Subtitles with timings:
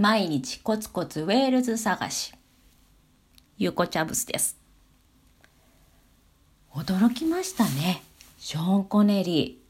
[0.00, 2.32] 毎日コツコツウェールズ探し。
[3.58, 4.56] ゆうこチャブスです。
[6.72, 8.02] 驚きましたね。
[8.38, 9.60] ショーン・コネリ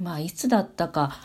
[0.00, 0.02] ー。
[0.02, 1.18] まあ、いつだったか、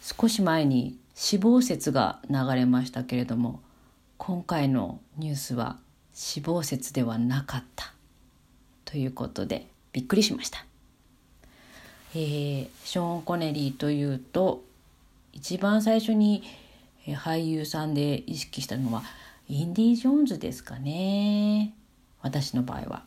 [0.00, 3.60] 少し前に死亡説が流れましたけれども、
[4.16, 5.76] 今回のニュースは
[6.14, 7.92] 死亡説ではなかった
[8.86, 10.64] ということでびっくりしました。
[12.14, 14.64] えー、ショーン・コネリーというと
[15.32, 16.42] 一番最初に
[17.06, 19.02] 俳優さんで意識したのは
[19.48, 21.74] インディ・ジョーンズですかね
[22.22, 23.04] 私の場合は。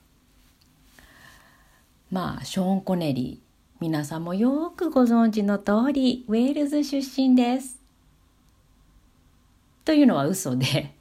[2.12, 7.80] まあショーン・コネリー皆さんもよくご存知の通りウェールズ出身です。
[9.86, 10.94] というのは嘘で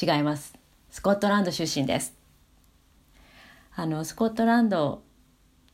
[0.00, 0.54] 違います。
[0.90, 2.14] スコットランド出身です。
[3.74, 5.02] あのスコットランド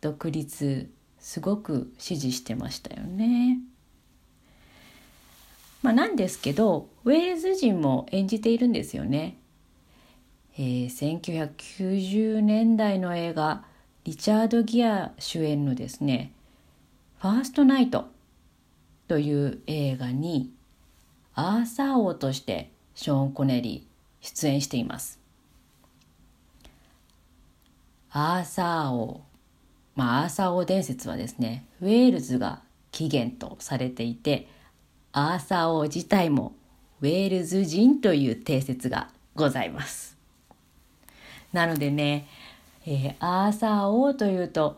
[0.00, 3.58] 独立すごく支持してましたよね。
[5.82, 9.38] まあ、なんですけどウェールズ人も演じているんですよね。
[10.58, 13.64] えー、1990年代の映画
[14.04, 16.32] リチャード・ギア主演のですね
[17.20, 18.08] 「ファーストナイト」
[19.06, 20.50] という映画に
[21.34, 25.20] アーサー王としてショーン・コネリー出演しています。
[28.10, 29.20] アーサー王
[29.94, 34.48] まあ、アーサー王伝説はですねウェールズが起源とされていて
[35.12, 36.52] アーサー王自体も
[37.00, 40.16] ウェールズ人という定説がございます。
[41.52, 42.28] なのでね、
[42.86, 44.76] えー、アーサー王というと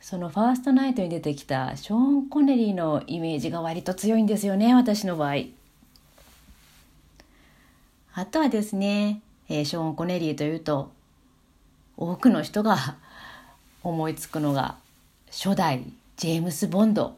[0.00, 5.34] そのファーストナイトに出てきたショーン・コネリーのイメージが割と強いんですよね私の場合。
[8.14, 10.90] あとはですね、えー、ショーン・コネリーというと
[11.96, 12.96] 多くの人が
[13.82, 14.76] 思いつくのが
[15.30, 15.84] 初代
[16.16, 17.16] ジェームス・ボンド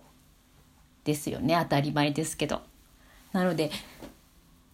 [1.05, 2.63] ですよね当たり前ですけど。
[3.33, 3.71] なので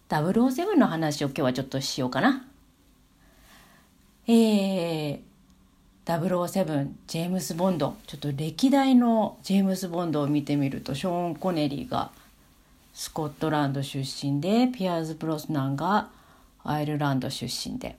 [0.09, 2.45] 007の話を今日はちょっとしようかな。
[4.27, 5.19] えー、
[6.05, 7.95] 007ジェームス・ボンド。
[8.07, 12.11] ちょっと歴代のジェームス・ボンドを見てみるとショーン・コネリーが
[12.93, 16.09] スコットランド出身でピアーズ・ブロスナンが
[16.63, 17.97] アイルランド出身で。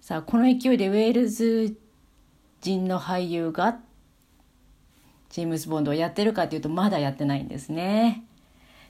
[0.00, 1.76] さあこの勢いでウェールズ
[2.60, 3.78] 人の俳優が
[5.30, 8.24] ジェームズ・ボンドをやってるかというとまだやってないんですね。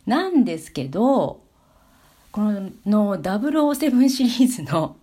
[0.06, 1.40] なんですけど
[2.30, 4.96] このの007シリーズの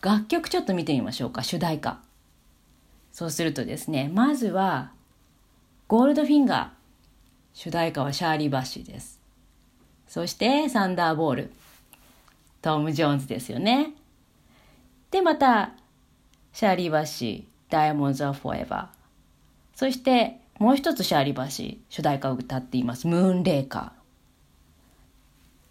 [0.00, 1.98] 楽曲ちょっと見てみましょうか主題歌。
[3.12, 4.92] そうするとですねまずは
[5.88, 6.68] ゴールドフィンガー
[7.52, 9.20] 主題歌はシャーリー・バッシーです。
[10.06, 11.52] そしてサンダーボール、
[12.62, 13.92] トム・ジョーンズですよね。
[15.10, 15.72] でまた
[16.52, 18.99] シャーリー・バッシー、ダイヤモンド・フォーエバー。
[19.80, 23.06] そしてもう一つシャーリー・バッシー、主題歌を歌っています。
[23.06, 23.90] ムーン・レイカー。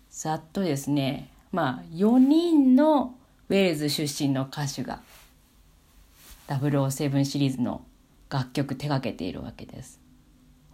[0.09, 3.13] ざっとですね、まあ4人の
[3.49, 5.01] ウェールズ出身の歌手が
[6.47, 7.83] 007シリーズの
[8.31, 10.01] 楽曲手掛けているわけです。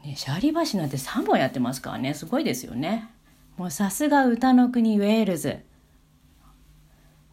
[0.05, 3.09] ね、シャーリー・バシなんて3本やってますからね、すごいですよね。
[3.57, 5.59] もうさすが歌の国ウェールズ。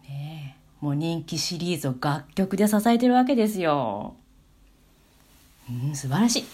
[0.09, 4.17] ねもう人気シリーズを楽曲で支えてるわけですよ。
[5.71, 6.45] うん、素晴らしい。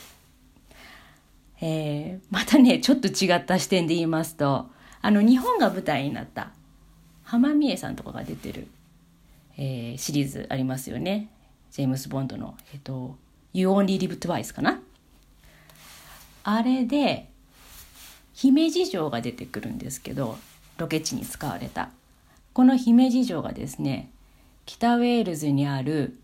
[1.60, 4.66] えー、またね、ちょっと違った視点で言いますと、
[5.00, 6.50] あの、日本が舞台になった
[7.24, 8.68] 浜美恵さんとかが出てる、
[9.56, 11.30] えー、シリーズありますよね。
[11.70, 13.16] ジェームス・ボンドの、えっ、と、
[13.52, 14.80] You Only Live Twice かな。
[16.44, 17.28] あれで、
[18.34, 20.38] 姫路城が出てくるんですけど、
[20.76, 21.90] ロケ地に使われた。
[22.52, 24.10] この姫路城がですね、
[24.64, 26.18] 北ウェールズにある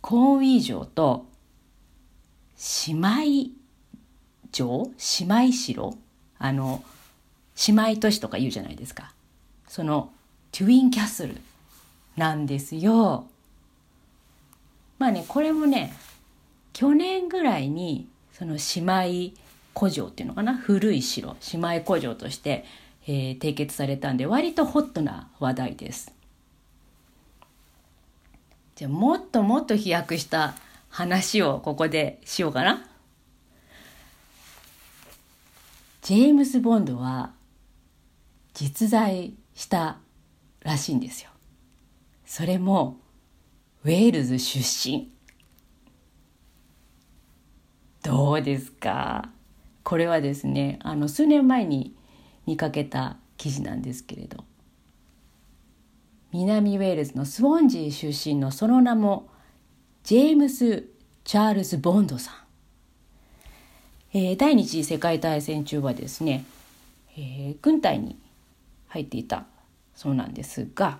[0.00, 1.26] コーンウィー城と
[2.86, 3.50] 姉妹
[4.52, 4.92] 城？
[5.20, 5.96] 姉妹城？
[6.38, 6.84] あの
[7.66, 9.12] 姉妹都市とか言うじゃないですか。
[9.68, 10.12] その
[10.52, 11.36] トゥインキャッスル
[12.16, 13.26] なんですよ。
[14.98, 15.92] まあねこれもね
[16.72, 19.36] 去年ぐらいにその姉妹
[19.78, 20.54] 古城っていうのかな？
[20.54, 21.36] 古い城。
[21.52, 22.64] 姉妹古城として、
[23.06, 26.12] えー、締結されたんで割とホットな話題です。
[28.74, 30.54] じゃあもっともっと飛躍した
[30.92, 32.86] 話をここでしようかな。
[36.02, 37.32] ジェームズ・ボンドは
[38.52, 39.96] 実在した
[40.60, 41.30] らしいんですよ。
[42.26, 43.00] それも
[43.84, 45.10] ウェールズ出身。
[48.02, 49.30] どうですか？
[49.84, 51.96] これはですねあの数年前に
[52.46, 54.44] 見かけた記事なんですけれど
[56.32, 59.28] 南ウェールズのスウォンジー出身のその名も
[60.04, 60.88] ジェームス・
[61.22, 62.34] チャールズ・ボンドさん、
[64.18, 66.44] えー、第二次世界大戦中はですね、
[67.16, 68.18] えー、軍隊に
[68.88, 69.46] 入っていた
[69.94, 70.98] そうなんですが、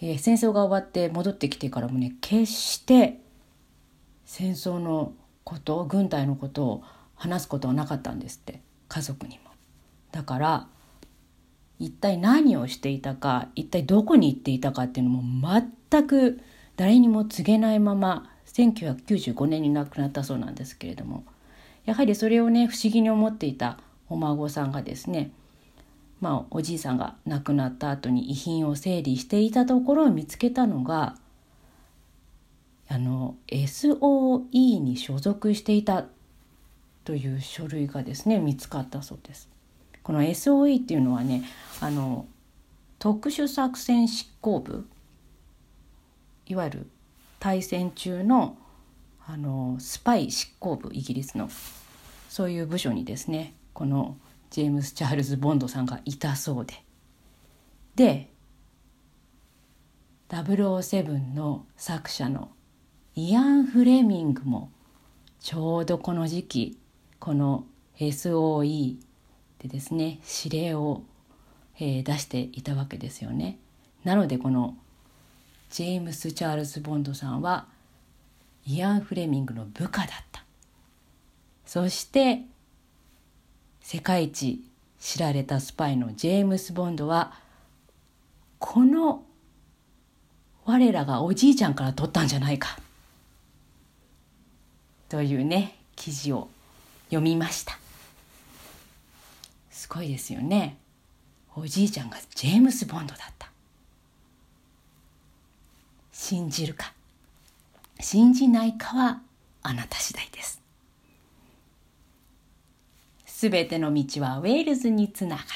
[0.00, 3.18] えー、戦争が終わって戻ってきてからもね決して
[4.24, 5.12] 戦争の
[5.42, 6.84] こと軍隊のことを
[7.16, 9.50] 話すことはなかったんですって家族にも。
[10.12, 10.68] だから
[11.80, 16.40] 一体何をしていたか一体どこに行っていたかっていうのも全く
[16.78, 21.24] 誰にも告げないまま1995年に亡くなったそうなんですけれども
[21.84, 23.78] やはりそれをね不思議に思っていた
[24.08, 25.32] お孫さんがですね
[26.20, 31.16] まあおじいさんが亡くなった後に遺品を整理していたところを見つけたのが
[32.88, 36.04] あの SOE に所属していた
[37.04, 39.48] という書類がですね見つかったそうです。
[40.04, 41.42] この SOE っていうのはね
[41.80, 42.26] あの
[43.00, 44.86] 特殊作戦執行部
[46.48, 46.86] いわゆる
[47.38, 48.56] 対戦中の
[49.26, 51.50] あのスパイ執行部イギリスの
[52.30, 54.16] そういう部署にですねこの
[54.48, 56.82] ジェームス・チャールズ・ボンドさんがいたそうで
[57.94, 58.30] で
[60.30, 62.50] 007の作者の
[63.14, 64.70] イアン・フレミングも
[65.40, 66.78] ちょうどこの時期
[67.18, 67.64] この
[67.98, 68.96] SOE
[69.58, 71.02] でですね指令を、
[71.78, 73.58] えー、出していたわけですよね。
[74.04, 74.76] なのでこの
[75.70, 77.66] ジェームス・チャールズ・ボンドさんは
[78.66, 80.44] イアン・フレミングの部下だった。
[81.66, 82.42] そして
[83.80, 84.64] 世界一
[85.00, 87.34] 知られたスパイのジェームス・ボンドは
[88.58, 89.22] この
[90.64, 92.78] 我らがおじいちゃんから取ったんじゃないか。
[95.08, 96.48] というね記事を
[97.08, 97.78] 読みました。
[99.70, 100.76] すごいですよね。
[101.54, 103.47] おじいちゃんがジェームス・ボンドだった。
[106.28, 106.92] 信じるか。
[108.00, 109.22] 信じないかは
[109.62, 110.60] あなた次第です。
[113.24, 115.46] すべての道はウェールズにつながる。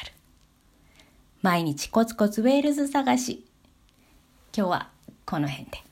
[1.42, 3.44] 毎日コツコツウェールズ探し。
[4.56, 4.88] 今日は
[5.26, 5.82] この辺で。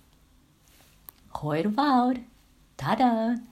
[1.28, 2.22] ホエルバール。
[2.78, 3.49] タダー